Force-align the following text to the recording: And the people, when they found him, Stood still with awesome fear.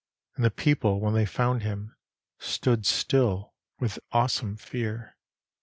And 0.35 0.43
the 0.43 0.49
people, 0.49 0.99
when 0.99 1.13
they 1.13 1.27
found 1.27 1.61
him, 1.61 1.95
Stood 2.39 2.87
still 2.87 3.53
with 3.79 3.99
awesome 4.11 4.57
fear. 4.57 5.15